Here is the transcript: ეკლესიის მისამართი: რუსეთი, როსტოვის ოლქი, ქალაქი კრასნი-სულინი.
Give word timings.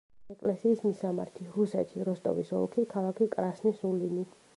ეკლესიის 0.33 0.79
მისამართი: 0.85 1.45
რუსეთი, 1.57 2.05
როსტოვის 2.07 2.49
ოლქი, 2.61 2.87
ქალაქი 2.95 3.29
კრასნი-სულინი. 3.37 4.27